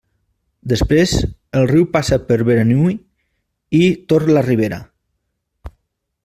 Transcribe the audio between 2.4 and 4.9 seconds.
Beranui i Tor-la-ribera.